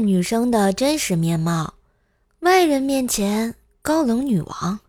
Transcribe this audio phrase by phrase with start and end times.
[0.00, 1.74] 女生的真实面貌，
[2.40, 4.80] 外人面前高冷女王，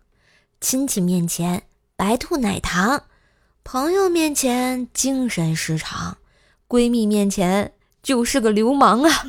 [0.60, 1.62] 亲戚面前
[1.96, 3.04] 白兔奶糖，
[3.62, 6.16] 朋友面前精神失常，
[6.68, 9.26] 闺蜜面前就是个流氓啊！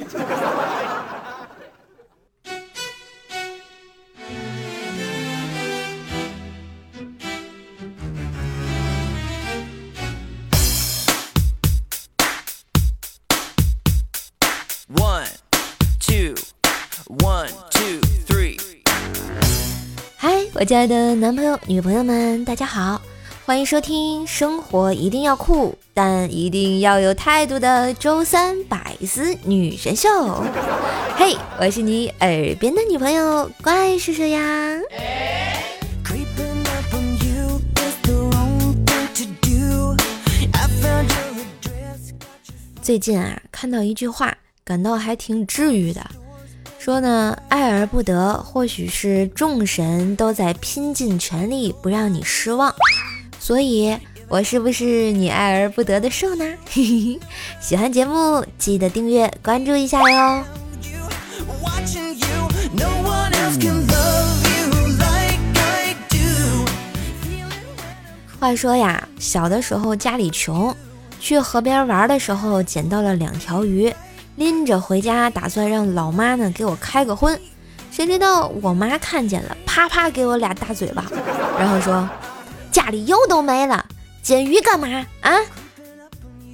[20.63, 23.01] 我亲爱的男朋友、女朋友们，大家好，
[23.45, 30.09] 欢迎收听《生活一定要酷，但一定要有态度》的周三百思女神秀。
[31.19, 34.79] 嘿，我是你耳边的女朋友，怪叔叔呀？
[42.81, 44.33] 最近啊，看到一句话，
[44.63, 46.01] 感到还挺治愈的。
[46.83, 52.75] 说呢，爱而不得，或许是众神都在拼尽全力不让你失望，
[53.39, 56.43] 所以我是不是你爱而不得的兽呢？
[57.61, 60.43] 喜欢节目记得订阅关注一下哟。
[68.37, 70.75] 话说呀，小的时候家里穷，
[71.17, 73.89] 去河边玩的时候捡到了两条鱼。
[74.35, 77.39] 拎着回家，打算让老妈呢给我开个荤，
[77.91, 81.05] 谁知道我妈看见了，啪啪给我俩大嘴巴，
[81.59, 82.09] 然后说
[82.71, 83.85] ：“家里油都没了，
[84.21, 84.87] 煎鱼干嘛
[85.21, 85.31] 啊？”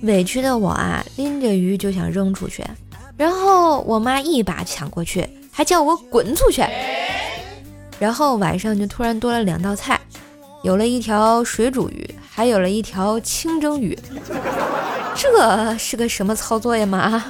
[0.03, 2.63] 委屈的我啊，拎着鱼就想扔出去，
[3.15, 6.63] 然后我妈一把抢过去，还叫我滚出去。
[7.97, 9.99] 然后晚上就突然多了两道菜，
[10.63, 13.97] 有了一条水煮鱼，还有了一条清蒸鱼。
[15.15, 17.21] 这是个什么操作呀妈？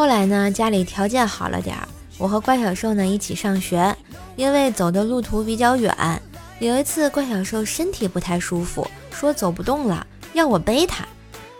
[0.00, 3.94] 后来呢，家里条件好了点儿，我和怪小兽呢一起上学。
[4.34, 5.94] 因为走的路途比较远，
[6.58, 11.04] 有一次怪小兽身体不太舒服，说走不动了，要我背他。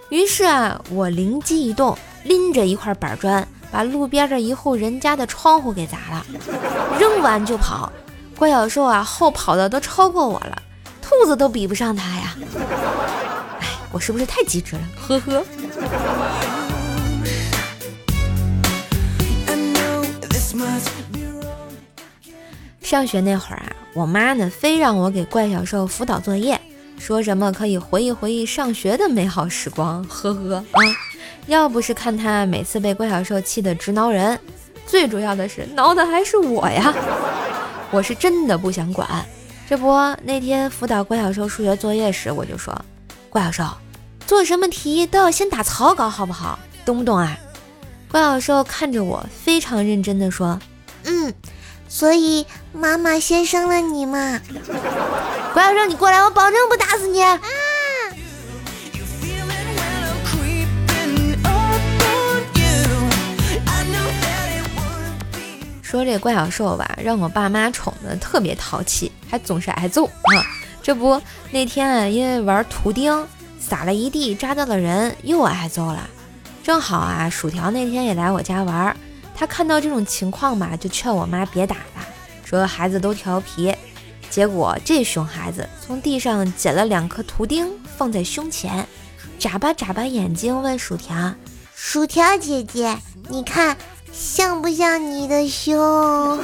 [0.08, 3.46] 于是啊，我灵机一动，拎着一块板砖。
[3.70, 6.24] 把路边的一户人家的窗户给砸了，
[6.98, 7.92] 扔完就跑。
[8.38, 10.62] 怪小兽啊，后跑的都超过我了，
[11.02, 12.34] 兔子都比不上他呀。
[13.60, 14.82] 哎，我是不是太机智了？
[14.96, 15.44] 呵呵。
[22.90, 26.60] 上学那会儿啊，我妈呢非让我给怪小兽辅导作业，
[26.98, 30.04] 说什么可以回忆回忆上学的美好时光。
[30.06, 30.82] 呵呵啊。
[31.46, 34.36] 要不是看他每次被怪小兽气得直挠人，
[34.88, 36.92] 最主要的是挠的还是我呀！
[37.92, 39.08] 我是真的不想管。
[39.68, 39.92] 这不，
[40.24, 42.76] 那天辅导怪小兽数学作业时，我就说
[43.30, 43.64] ：“怪小兽，
[44.26, 46.58] 做什么题都要先打草稿，好不好？
[46.84, 47.38] 懂不懂啊？”
[48.10, 50.58] 怪小兽看着我，非常认真的说
[51.06, 51.32] ：“嗯，
[51.90, 54.40] 所以妈妈先生了你嘛。”
[55.52, 57.20] 怪小兽，你过来，我保证不打死你。
[65.82, 70.46] 说这怪小兽吧，让我爸妈宠的特别淘气，还总是挨揍啊！
[70.80, 73.26] 这不，那天啊，因为玩图钉
[73.58, 76.08] 撒了一地，扎到了人，又挨揍了。
[76.62, 78.96] 正好啊，薯条那天也来我家玩，
[79.40, 82.06] 他看到这种情况吧，就劝我妈别打了，
[82.44, 83.74] 说孩子都调皮。
[84.28, 88.86] 结果这熊孩子从地上捡了两颗图钉，放在胸前，
[89.38, 91.32] 眨巴眨巴眼睛问薯条
[91.74, 92.94] ：“薯条姐姐，
[93.30, 93.74] 你看。”
[94.12, 96.38] 像不像你的胸？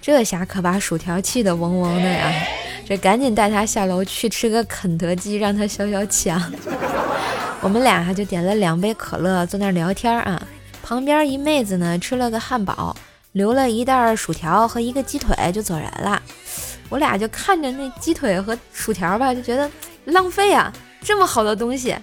[0.00, 2.32] 这下可把薯条气得嗡嗡的呀！
[2.90, 6.50] 这赶紧带他下楼去吃个肯德基，让他消消气啊！
[7.60, 10.42] 我们俩就点了两杯可乐，坐那儿聊天啊。
[10.82, 12.96] 旁边一妹子呢，吃了个汉堡，
[13.30, 16.20] 留了一袋薯条和一个鸡腿，就走人了。
[16.88, 19.70] 我俩就看着那鸡腿和薯条吧，就觉得
[20.06, 20.72] 浪费啊！
[21.00, 21.94] 这么好的东西，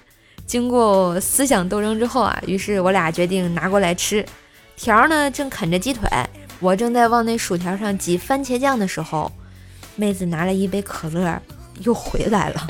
[0.45, 4.25] 经过思想斗争之后啊，于是我俩决定拿过来吃。
[4.77, 6.09] 条呢正啃着鸡腿，
[6.61, 9.29] 我正在往那薯条上挤番茄酱的时候，
[9.97, 11.41] 妹子拿了一杯可乐
[11.79, 12.67] 又回来了。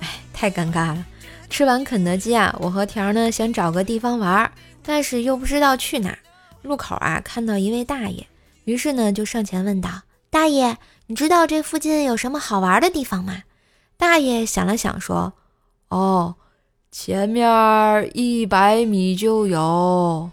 [0.00, 1.04] 哎，太尴尬了。
[1.50, 4.50] 吃完肯德基啊，我和条呢想找个地方玩，
[4.82, 6.18] 但是又不知道去哪儿。
[6.62, 8.28] 路口啊看到一位大爷，
[8.64, 10.78] 于是呢就上前问道：“大爷，
[11.08, 13.42] 你知道这附近有什么好玩的地方吗？”
[13.98, 15.32] 大爷想了想说
[15.90, 16.36] ：“哦，
[16.92, 20.30] 前面一百米就有。”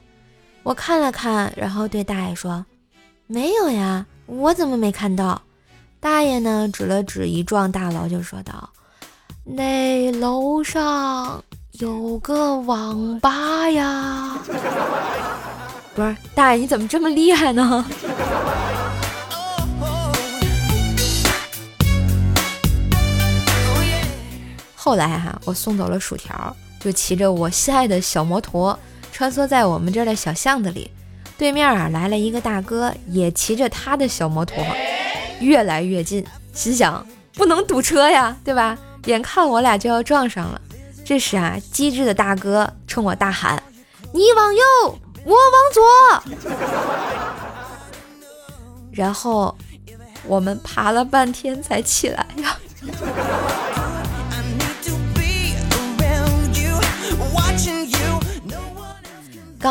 [0.64, 2.64] 我看了看，然后对大爷说
[3.26, 5.42] ：“没有呀，我怎么没看到？”
[6.00, 8.70] 大爷呢，指了指一幢大楼，就说道
[9.44, 11.44] ：“那楼上
[11.80, 14.38] 有个网吧呀。
[15.96, 17.84] ”不是，大爷你怎么这么厉害呢？
[24.90, 28.80] 后来哈，我送走了薯条，就骑着我心爱的小摩托，
[29.12, 30.90] 穿梭在我们这儿的小巷子里。
[31.38, 34.66] 对面啊来了一个大哥，也骑着他的小摩托。
[35.42, 37.06] 越来越近，心想
[37.36, 38.76] 不能堵车呀，对吧？
[39.06, 40.60] 眼看我俩就要撞上了，
[41.06, 43.62] 这时啊，机智的大哥冲我大喊
[44.12, 44.62] ：“你往右，
[45.24, 46.50] 我往左。”
[48.92, 49.56] 然后
[50.26, 52.58] 我们爬了半天才起来呀。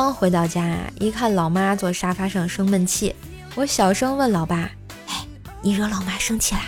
[0.01, 0.63] 刚回到家，
[1.01, 3.17] 一看老妈坐沙发上生闷气，
[3.57, 4.71] 我小声问老爸。
[5.09, 5.27] 哎
[5.61, 6.61] 你惹老妈生气了，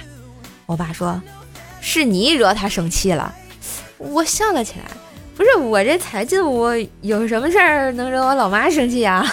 [0.67, 1.23] 我爸说
[1.81, 3.32] ：“是你惹她生气了。”
[3.99, 4.87] 我笑了起来，
[5.37, 6.71] 不是我这才进屋，
[7.03, 9.25] 有什么事儿能惹我老妈生气啊？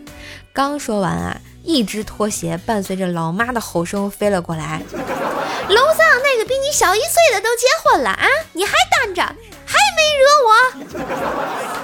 [0.52, 9.22] 刚说完啊，一只拖鞋伴随着老妈的吼声飞了过来：“楼上那个比你小一岁的都结婚了啊，你还单着，
[9.64, 11.77] 还没惹我？”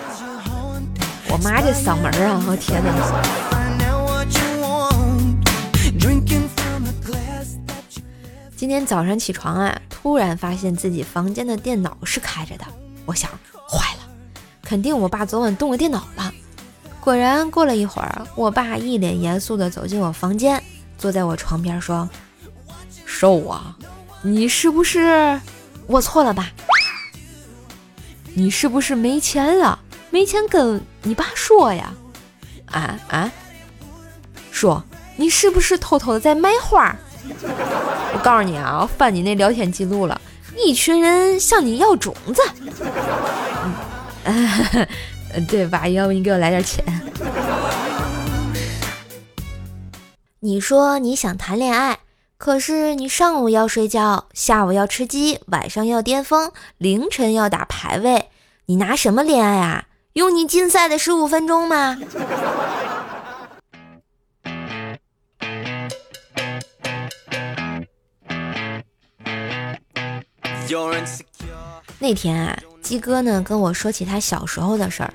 [1.31, 2.93] 我妈这嗓门啊，我天哪！
[8.57, 12.65] 今天早上起床啊，突然发现自己房间的电脑是开着的。
[13.05, 13.31] 我想，
[13.69, 14.03] 坏了，
[14.63, 16.33] 肯定我爸昨晚动了电脑了。
[17.01, 20.63] 果然，过了一会儿，我爸一脸严肃地走进我房间，
[20.97, 22.09] 坐在我床边说
[23.05, 23.77] ：“瘦啊，
[24.23, 25.41] 你是不是
[25.87, 26.51] 我错了吧？
[28.35, 29.79] 你是不是没钱了？
[30.15, 31.93] 没钱跟你爸说呀？
[32.67, 33.33] 啊啊，
[34.53, 34.81] 说
[35.17, 36.95] 你是不是偷偷的在卖花？”
[38.15, 40.21] 我告诉你啊，我翻你那聊天记录了，
[40.57, 42.41] 一群人向你要种子。
[44.23, 44.95] 嗯，
[45.51, 45.89] 对吧？
[45.89, 46.85] 要不你给我来点钱？
[50.39, 51.99] 你说你想谈恋爱，
[52.39, 58.29] 可是你上午要睡觉，下午要吃鸡，晚上要巅峰，凌晨要打排位，
[58.67, 59.87] 你拿什么恋爱啊？
[60.15, 61.99] 用你禁赛的十五分钟吗？
[71.99, 75.13] 那天啊，鸡哥呢跟我说起他小时候的事儿。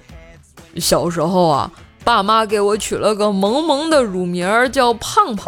[0.76, 1.72] 小时候啊，
[2.04, 5.46] 爸妈给我取了个萌萌的乳名叫胖胖。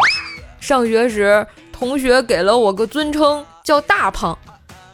[0.61, 4.37] 上学时，同学给了我个尊称叫大胖。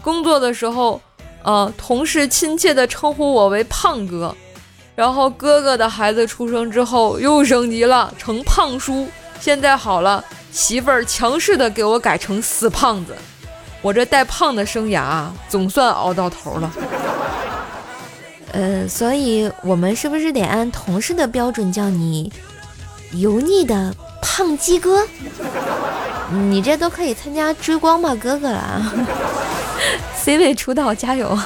[0.01, 0.99] 工作的时候，
[1.43, 4.35] 呃，同事亲切的称呼我为胖哥。
[4.97, 9.07] 然后哥哥的孩子出生之后又升级了，成胖叔。
[9.39, 13.15] 现在好了，媳妇儿强势的给我改成死胖子。
[13.83, 16.71] 我这带胖的生涯总算熬到头了，
[18.53, 22.33] 呃，所以我们是不是得按同事的标准叫你
[23.11, 25.05] 油腻的胖鸡哥？
[26.49, 28.91] 你这都可以参加追光吧哥哥了，
[30.17, 31.37] C 位出道加油！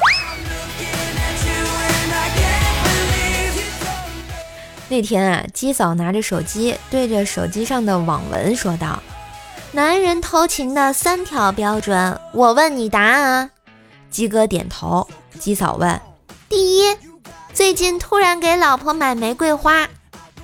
[4.92, 9.02] 那天啊，鸡嫂拿着手机对着手机上的网文说道。
[9.72, 13.50] 男人偷情的三条标准，我问你答案啊。
[14.10, 15.08] 鸡哥点头。
[15.40, 16.02] 鸡嫂问：
[16.50, 16.98] 第一，
[17.54, 19.88] 最近突然给老婆买玫瑰花。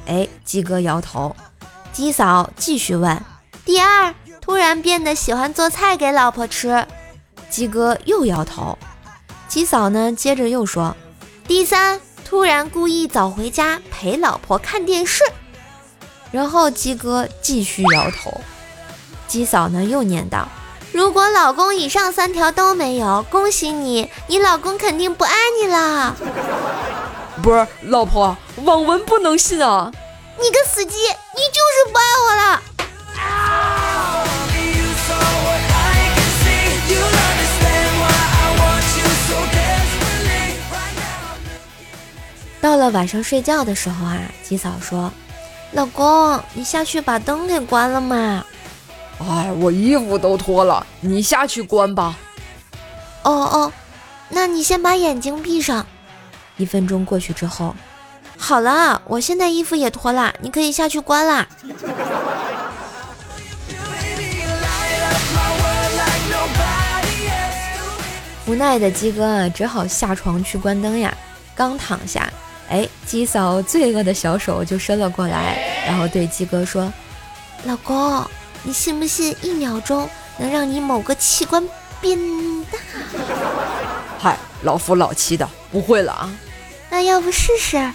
[0.06, 1.36] 哎，鸡哥摇头。
[1.92, 3.22] 鸡嫂继续问：
[3.66, 6.88] 第二，突然变得喜欢做菜给老婆吃。
[7.50, 8.78] 鸡哥又摇头。
[9.50, 10.96] 鸡嫂呢，接着又说：
[11.46, 15.24] 第三，突然故意早回家陪老婆看电视。
[16.30, 18.42] 然后鸡哥继续摇头。
[19.30, 20.44] 鸡嫂呢又念叨
[20.92, 26.18] ：“如果老公以上三条都没有，恭喜你，你老公肯定不爱你了。”
[27.42, 29.90] 不是，老婆，网文不能信啊！
[30.38, 32.62] 你个死鸡，你就是不爱我了！
[42.68, 45.10] 到了晚上睡觉的时候啊，鸡嫂说
[45.72, 48.44] ：“老公，你下去把灯给关了嘛。”
[49.24, 52.18] 哎，我衣服都脱了，你下去关吧。
[53.24, 53.72] 哦哦，
[54.28, 55.88] 那你先把眼睛闭上。
[56.58, 57.74] 一分钟过去之后，
[58.38, 61.48] 好了，我现在衣服也脱了，你可以下去关啦。
[68.46, 71.16] 无奈的鸡哥啊，只好下床去关灯呀。
[71.56, 72.30] 刚躺下，
[72.70, 76.92] 哎，鸡嫂罪恶的小手就伸了过来，然后对鸡哥说
[77.64, 78.26] ：“老公，
[78.64, 81.64] 你信不信一秒钟能让你某个器官
[82.02, 82.20] 变
[82.66, 82.78] 大？”
[84.20, 86.30] 嗨，老夫老妻的，不会了啊。
[86.90, 87.92] 那要不试试？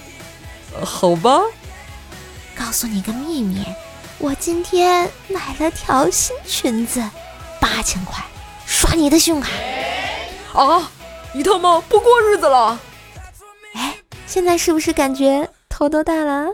[0.83, 1.41] 好吧。
[2.55, 3.67] 告诉你个秘密，
[4.19, 7.03] 我今天买了条新裙子，
[7.61, 8.25] 八千块，
[8.65, 9.51] 刷你的信用卡。
[10.55, 10.91] 啊！
[11.35, 12.79] 你他妈不过日子了？
[14.33, 16.51] 哎，现在是不是感觉头都大了？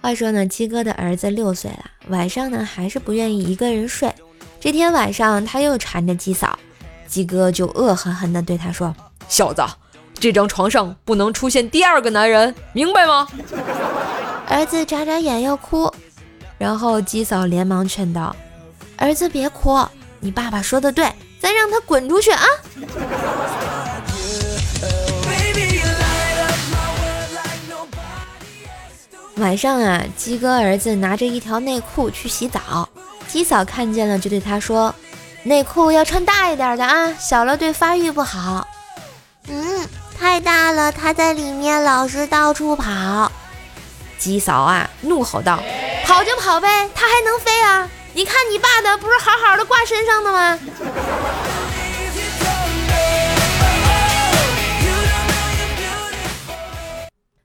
[0.00, 4.10] 话说呢，鸡哥的儿子六岁了，晚上呢还是不愿意一个人睡。
[4.58, 6.58] 这天晚上他又缠着鸡嫂，
[7.06, 8.96] 鸡哥就恶狠狠地对他说
[9.28, 9.62] ：“小子，
[10.14, 13.28] 这张床上不能出现第二个男人，明白吗？”
[14.48, 15.92] 儿子眨眨眼要哭。
[16.56, 18.34] 然后鸡嫂连忙劝道
[18.96, 19.78] ：“儿子别哭，
[20.24, 22.44] 你爸爸说的对，咱让他滚出去啊！”
[29.36, 32.88] 晚上啊，鸡哥儿子拿着一条内裤去洗澡，
[33.26, 34.94] 鸡嫂看见了就对他说
[35.42, 38.68] ：“内裤要穿大一点的啊，小了对发育不好。”
[39.48, 39.84] 嗯，
[40.16, 43.32] 太大了，他在里面老是到处跑。
[44.18, 45.60] 鸡嫂啊，怒吼道。
[46.06, 47.88] 跑就跑呗，他还能飞啊！
[48.14, 50.58] 你看你爸的不是好好的挂身上的吗？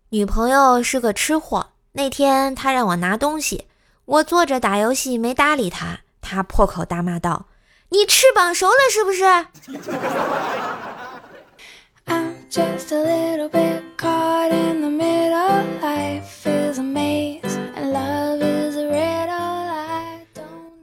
[0.09, 3.67] 女朋友是个吃货，那天她让我拿东西，
[4.05, 7.45] 我坐着打游戏没搭理她，她破口大骂道
[7.89, 9.23] ：“你翅膀熟了是不是？”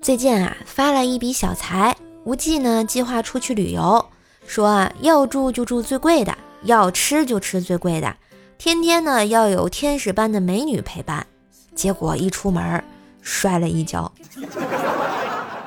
[0.04, 4.04] 最近啊，发了一笔小财，无忌呢计划出去旅游，
[4.46, 8.14] 说啊要住就住最贵的，要吃就吃最贵的，
[8.58, 11.26] 天天呢要有天使般的美女陪伴。
[11.74, 12.84] 结果一出门
[13.22, 14.12] 摔了一跤，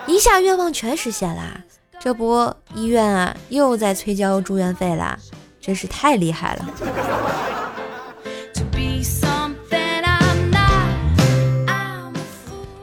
[0.05, 1.59] 一下愿望全实现了。
[1.99, 5.17] 这不，医院啊又在催交住院费了。
[5.59, 6.65] 真是太厉害了！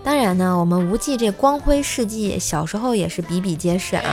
[0.05, 4.05] 当然呢，我们无忌这光辉事迹，小时候也是比比皆是啊。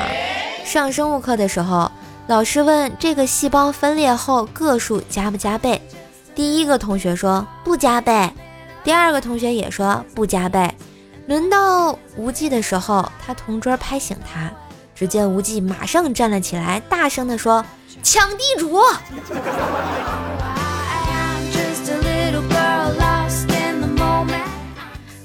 [0.64, 1.92] 上生物课的时候，
[2.28, 5.82] 老师问这个细胞分裂后个数加不加倍，
[6.34, 8.32] 第一个同学说不加倍，
[8.84, 10.74] 第二个同学也说不加倍。
[11.28, 14.50] 轮到无忌的时候，他同桌拍醒他，
[14.96, 17.64] 只见无忌马上站了起来，大声地说。
[18.04, 18.80] 抢地主！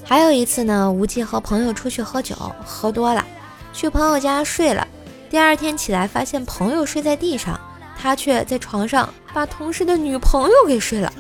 [0.09, 3.27] 还有一次呢，无忌和朋友出去喝酒，喝多了，
[3.73, 4.87] 去朋友家睡了。
[5.29, 7.59] 第二天起来，发现朋友睡在地上，
[7.99, 11.13] 他却在床上把同事的女朋友给睡了。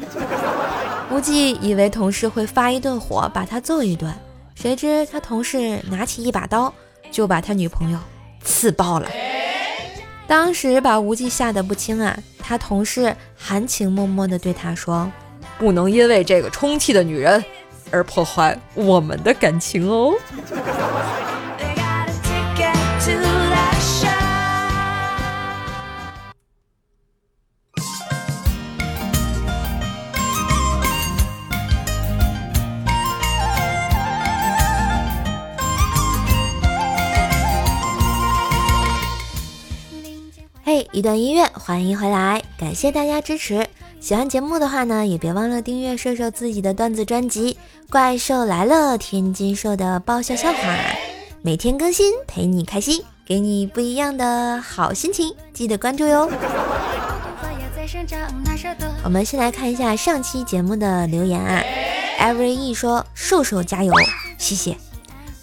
[1.10, 4.14] 无忌以为同事会发一顿火，把他揍一顿，
[4.54, 6.72] 谁知他同事拿起一把刀，
[7.10, 7.98] 就把他女朋友
[8.44, 9.08] 刺爆了。
[10.28, 12.16] 当时把无忌吓得不轻啊！
[12.38, 15.10] 他同事含情脉脉地对他说
[15.58, 17.44] ：“不能因为这个充气的女人
[17.90, 20.12] 而破坏我们的感情哦。”
[40.64, 43.68] 嘿一段音乐，欢迎回来，感谢大家支持。
[44.06, 47.54] 喜欢节目的话呢，也别忘了订阅瘦瘦自己的段子专辑
[47.90, 50.76] 《怪兽来了》，天津兽的爆笑笑话，
[51.42, 56.30] 每天更新，陪你开心，给你不一样的好心情，记得关注哟。
[59.02, 61.60] 我们先来看一下上期节目的留言啊
[62.20, 63.92] ，Every E 说瘦瘦加油，
[64.38, 64.76] 谢谢。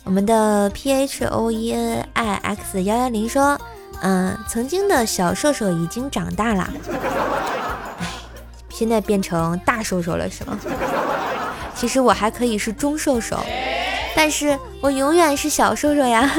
[0.06, 3.60] 我们的 P H O E N I X 幺幺零说。
[4.06, 6.70] 嗯，曾经的小瘦瘦已经长大了，
[8.84, 10.60] 现在变成大瘦瘦了是吗？
[11.74, 13.40] 其实我还可以是中瘦瘦，
[14.14, 16.30] 但是我永远是小瘦瘦呀。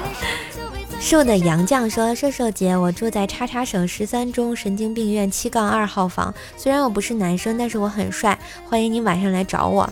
[1.00, 8.38] 瘦的杨绛说：“瘦瘦姐，我住在叉叉省十三中神经病院七杠二号房，虽然我不是男生，但是我很帅，
[8.68, 9.90] 欢迎你晚上来找我。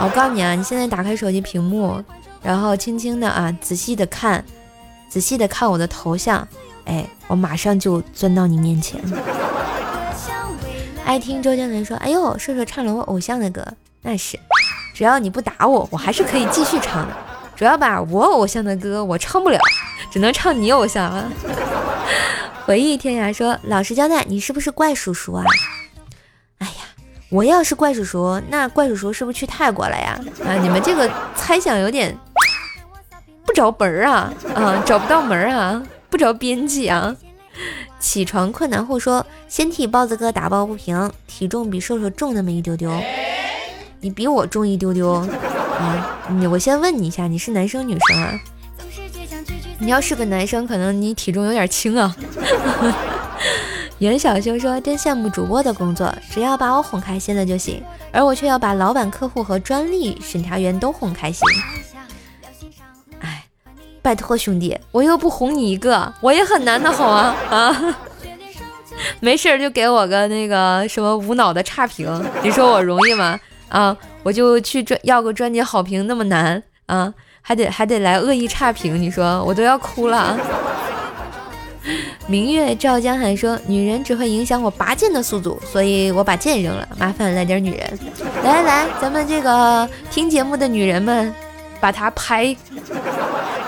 [0.00, 2.02] 我告诉你啊，你现在打开手机屏幕，
[2.42, 4.44] 然后轻轻的啊，仔细的看。”
[5.08, 6.48] 仔细的看我的头像，
[6.86, 9.00] 哎，我马上就钻到你面前。
[11.04, 13.64] 爱听周杰伦说：“哎呦，瘦瘦唱了我偶像的歌，
[14.02, 14.38] 那是。”
[14.94, 17.14] 只要你不打我，我还是可以继续唱的。
[17.54, 19.58] 主要吧，我偶像的歌我唱不了，
[20.10, 21.24] 只能唱你偶像啊。
[22.64, 25.44] 回忆天涯说：“老实交代，你是不是怪叔叔啊？”
[26.58, 26.72] 哎呀，
[27.28, 30.18] 我要是怪叔叔，那怪叔叔是不是去泰国了呀？
[30.46, 32.16] 啊，你们这个猜想有点
[33.44, 37.14] 不着本儿啊，啊，找不到门儿啊，不着边际啊。
[38.04, 42.92] 起床困难户说：“先替包子哥打抱不平，体重比瘦瘦重那么一丢丢，
[44.00, 45.26] 你比我重一丢丢啊！
[46.28, 48.38] 你我先问你一下，你是男生女生啊？
[49.78, 52.14] 你要是个男生，可能你体重有点轻啊。
[53.98, 57.82] ”袁小修说：“真羡慕主播的工作，只要把我哄开心了就行，
[58.12, 61.40] 而我却要把老板、客户和专利审查员都哄开心。”
[64.04, 67.96] 拜托兄弟，我又不哄你一个，我也很难的哄啊啊！
[69.18, 72.06] 没事就给我个那个什么无脑的差评，
[72.42, 73.40] 你说我容易吗？
[73.70, 77.14] 啊，我就去专要个专辑好评那么难啊？
[77.40, 80.38] 还得还得来恶意差评，你说我都要哭了。
[82.28, 86.86] 明月照江海说，女人只会影响我拔剑的速度，所以我把剑扔了。
[86.98, 87.98] 麻烦来点女人，
[88.42, 91.34] 来来来，咱们这个听节目的女人们，
[91.84, 92.56] 把它拍。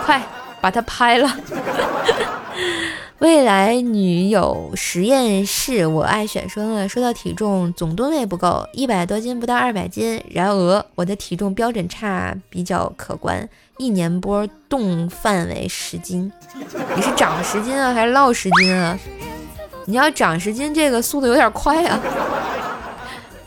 [0.06, 0.22] 快
[0.62, 1.36] 把它拍了！
[3.20, 6.88] 未来女友实验室，我爱选生了。
[6.88, 10.18] 说到体重，总吨位不够，一百多斤不到二百斤。
[10.30, 13.46] 然而我的体重标准差比较可观，
[13.76, 16.32] 一年波动范围十斤。
[16.94, 18.98] 你是长十斤啊，还是落十斤啊？
[19.84, 22.00] 你要长十斤，这个速度有点快啊。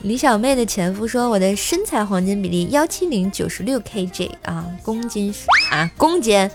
[0.01, 5.33] 李小妹的前夫说：“我的身材黄金比例幺七零九十六 kg 啊，公斤
[5.71, 6.49] 啊，公斤，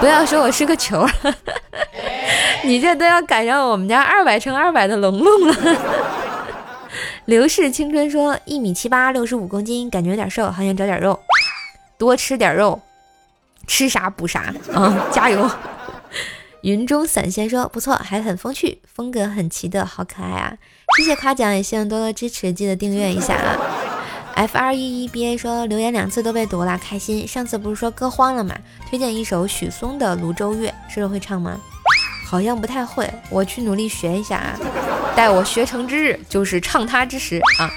[0.00, 1.06] 不要说我是个球，
[2.62, 5.56] 你这都要赶上我们家二百乘二百的龙龙了。”
[7.24, 11.18] 刘氏青春说：“一米七八，六十五公斤，感觉有点瘦，好想找点肉，
[11.96, 12.78] 多吃点肉，
[13.66, 15.50] 吃啥补啥啊，加油！”
[16.64, 20.56] 云中散仙说：“不错，还很风趣，风格很奇特，好可爱啊。”
[20.96, 23.54] 谢谢夸奖，也希望多多支持，记得订阅一下啊。
[24.34, 27.28] F R E E B A 说留言两次都被读了，开心。
[27.28, 28.56] 上次不是说歌荒了吗？
[28.88, 31.60] 推荐一首许嵩的《泸州月》，师傅会唱吗？
[32.26, 34.58] 好像不太会，我去努力学一下啊。
[35.14, 37.70] 待我学成之日，就是唱它之时啊。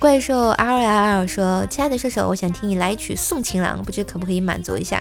[0.00, 5.00] 怪兽 R L L 说，亲爱的射手，我想听你来一曲《送情郎》，不知可不可以满足一下？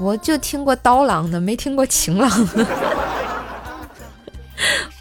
[0.00, 2.30] 我就听过刀郎的，没听过情郎。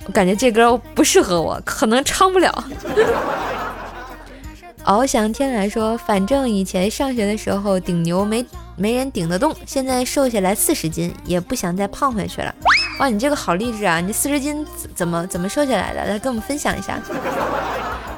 [0.06, 2.52] 我感觉这歌不适合我，可能唱不了。
[4.84, 8.44] 翱翔天来说，反正以前上学的时候顶牛没
[8.76, 12.54] 没人顶得动，现在瘦下来四十斤，也不想再胖回去了。
[13.00, 14.00] 哇，你这个好励志啊！
[14.00, 16.04] 你四十斤怎么怎么瘦下来的？
[16.06, 17.00] 来跟我们分享一下。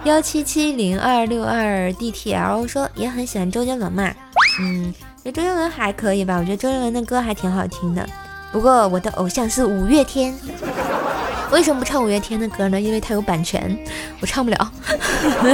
[0.05, 4.09] 幺七七零二六二 D T L 说也很喜欢周杰伦嘛，
[4.61, 6.37] 嗯，周杰伦还可以吧？
[6.37, 8.07] 我觉得周杰伦的歌还挺好听的。
[8.51, 10.33] 不过我的偶像是五月天。
[11.51, 12.79] 为什么不唱五月天的歌呢？
[12.79, 13.77] 因为他有版权，
[14.19, 14.71] 我唱不了。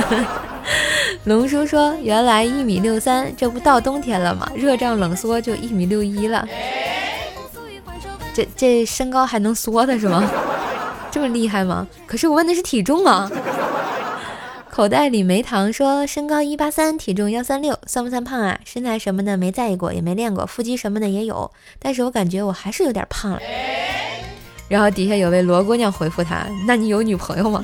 [1.25, 4.49] 龙叔说：“原来一米六三，这不到冬天了吗？
[4.56, 6.47] 热胀冷缩就一米六一了。
[8.34, 10.23] 这这身高还能缩的是吗？
[11.12, 11.86] 这么厉害吗？
[12.06, 13.30] 可是我问的是体重啊。”
[14.77, 18.59] 口袋里没糖说：“身高一八三，体重幺三六，算不算胖啊？
[18.63, 23.39] 身材什么的没在意过，也没练过，腹肌什么的也有，但是我感觉我还是有点胖了。”
[24.69, 27.63] 然后底下有位罗姑娘回复他：“那你有女朋友吗？”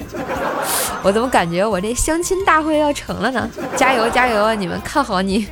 [1.05, 3.47] 我怎么感觉我这相亲大会要成了呢？
[3.77, 4.55] 加油加油啊！
[4.55, 5.47] 你们看好你。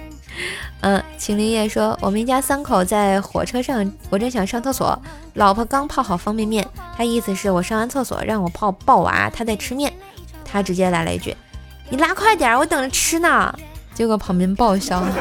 [0.79, 4.99] 嗯，秦林叶说：“我们一家三口在火车上，我正想上厕所，
[5.35, 9.93] 老婆刚泡好方便面，她意思是我上完厕所让我泡抱娃，她在吃面，
[10.43, 11.37] 她直接来了一句
[11.91, 13.53] ：‘你拉快点，我等着吃呢。’
[13.93, 15.03] 结果旁边报销。”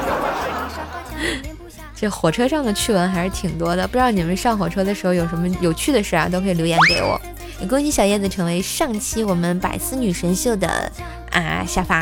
[1.96, 6.28] 这火车上的趣闻还是挺多的，不知道你们上火车的时候有什么有趣的事啊？
[6.28, 7.20] 都可以留言给我。
[7.60, 10.90] 也恭喜小叶子成为上期我们百思女神秀的
[11.32, 12.00] 啊下凡。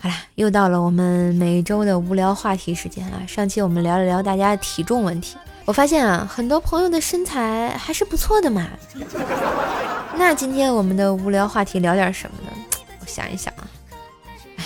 [0.00, 3.22] 好啦，又到了我们每周的无聊话题时间了。
[3.26, 5.36] 上期我们聊了聊大家的体重问题，
[5.68, 8.66] 我发现啊，很多朋友的身材还是不错的嘛。
[10.16, 12.56] 那今天我们的无聊话题聊点什么呢？
[13.02, 13.68] 我想一想啊，
[14.56, 14.64] 哎，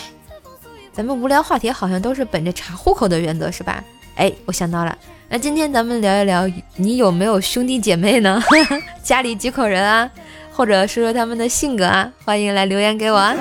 [0.92, 3.82] 咱们无聊话题好像都是本着查户口的原则，是吧？
[4.14, 4.96] 哎，我想到了，
[5.28, 8.40] 那今天咱们聊一聊，你有没有兄弟姐妹呢？
[9.02, 10.08] 家里几口人啊？
[10.52, 12.12] 或者说说他们的性格啊？
[12.24, 13.34] 欢迎来留言给我啊！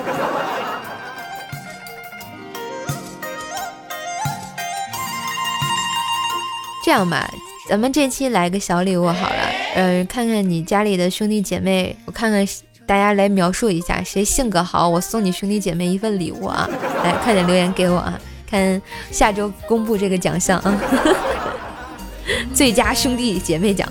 [6.84, 7.30] 这样吧，
[7.71, 9.36] 咱们这期来个小礼物好了。
[9.75, 12.45] 嗯，看看你家里的兄弟姐妹，我看看
[12.86, 16.69] 大家来描述一下谁性格好，我送你兄弟姐妹一份礼物啊！
[17.01, 18.19] 来，快点留言给我啊！
[18.45, 20.81] 看下周公布这个奖项啊，
[22.53, 23.88] 最佳兄弟姐妹奖。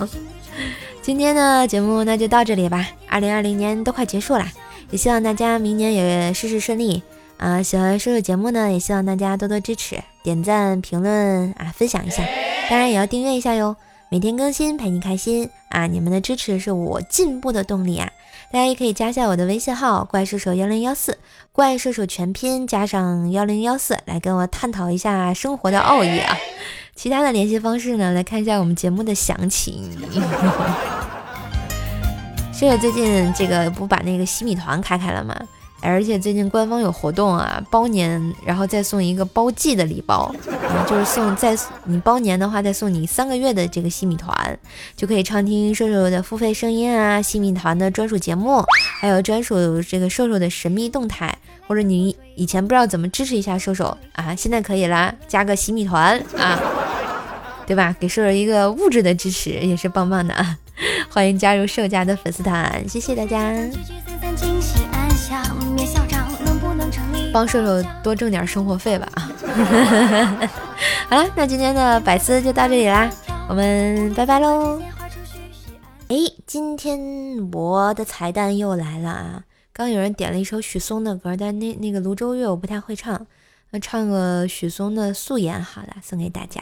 [1.01, 4.45] 今天的节目那就到这里吧，二零二零年都快结束了，
[4.91, 7.01] 也希望大家明年也事事顺利
[7.37, 7.63] 啊！
[7.63, 12.21] 喜欢叔叔节目呢，也希望大家多多支持，点赞、评论啊，分享一下，
[12.71, 13.75] 当然也要订阅一下哟。
[14.07, 15.87] 每天更新陪你开心啊！
[15.87, 18.09] 你们的支持是我进步的动力啊！
[18.49, 21.17] 大家也可以加下我的微信号“怪兽手幺零幺四”，
[21.51, 26.37] 怪兽手全拼加上幺零幺四，来跟我探讨一下生活的奥义啊！
[26.95, 28.13] 其他的联系方式呢？
[28.13, 29.91] 来看一下我们节目的详情。
[32.57, 35.35] 舍友最近这个不把那个洗米团开开了吗？
[35.81, 44.59] 而且最近官方有活动啊，包年然后再送一个包季的礼包，啊，就是送再你包年的话，再送你三个月的这个西米团，
[44.95, 48.63] 就可以畅听瘦瘦的付费声音啊，西米团的专属节目，
[48.99, 51.35] 还有专属这个瘦瘦的神秘动态，
[51.67, 56.59] 或者你以前不知道怎么支持一下瘦瘦啊，现在可以啦，加个西米团啊，
[57.65, 57.95] 对吧？
[57.99, 60.57] 给瘦瘦一个物质的支持也是棒棒的啊！
[61.09, 63.53] 欢迎加入瘦家的粉丝团，谢谢大家。
[67.33, 69.31] 帮射手多挣点生活费吧啊！
[71.09, 73.09] 好了，那今天的百思就到这里啦，
[73.47, 74.81] 我们拜拜喽！
[76.09, 76.99] 哎，今天
[77.53, 79.43] 我的彩蛋又来了啊！
[79.71, 83.25] 刚有人点了一首许嵩的歌，但那那个泸州月我不太会唱，
[83.69, 86.61] 那唱个许嵩的《素颜》好了，送给大家。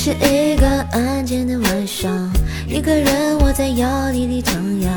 [0.00, 2.08] 是一个安静的晚上，
[2.68, 4.88] 一个人窝在摇椅里徜徉。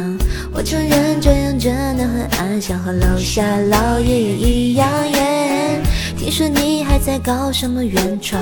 [0.54, 4.88] 我承认这样真的很安详，和楼下老爷爷一样。
[5.12, 5.82] 耶，
[6.16, 8.40] 听说你还在搞什么原创，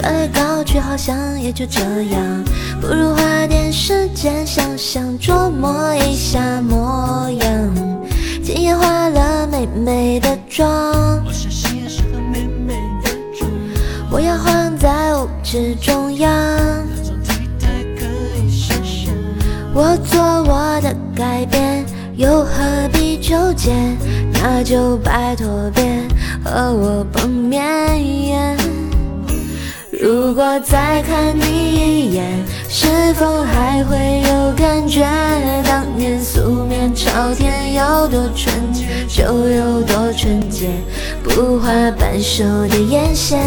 [0.00, 2.44] 搞来搞去好像也就这样。
[2.80, 7.74] 不如花点时间想想，琢磨一下模样。
[8.40, 11.27] 今夜化了美美的妆。
[15.50, 16.28] 是中央，
[19.72, 22.52] 我做我的改变，又何
[22.92, 23.72] 必纠结？
[24.34, 26.02] 那就拜托别
[26.44, 28.58] 和我碰面。
[29.90, 32.26] 如果再看你一眼，
[32.70, 35.02] 是否还会有感觉？
[35.64, 40.68] 当年素面朝天有多纯洁，就有多纯洁。
[41.22, 43.40] 不画半熟的眼线，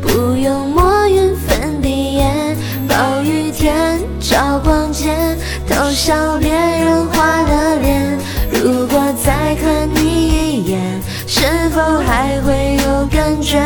[0.00, 2.56] 不用抹匀粉底液。
[2.88, 5.36] 暴雨天照光间，
[5.68, 8.18] 偷笑别人花了脸。
[8.50, 10.80] 如果再看你一眼，
[11.26, 13.60] 是否还会有感觉？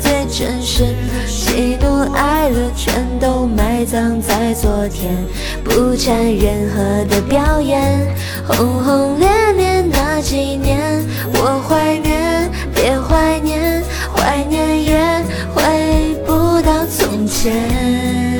[0.00, 0.84] 最真实
[1.26, 5.10] 喜怒哀乐，全都埋埋葬在昨天，
[5.64, 8.14] 不掺任何的表演。
[8.46, 13.82] 轰轰烈烈那几年，我怀念，别怀念，
[14.14, 18.38] 怀念也回不到从前。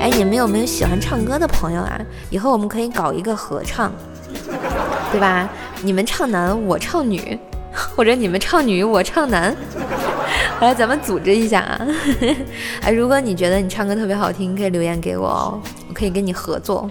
[0.00, 2.00] 哎，你们有没有喜欢唱歌的朋友啊？
[2.30, 3.92] 以后我们可以搞一个合唱。
[5.12, 5.48] 对吧？
[5.82, 7.38] 你们唱男，我唱女，
[7.72, 9.54] 或者你们唱女，我唱男，
[10.60, 11.86] 来，咱们组织一下啊！
[12.82, 16.88] 哎，如果你觉得你唱歌特别好听，可以留言给我哦，我可以跟你合作。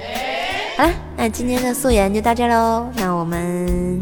[0.78, 4.02] 好了，那今天的素颜就到这喽，那我们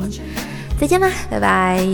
[0.79, 1.85] 再见吧，拜拜。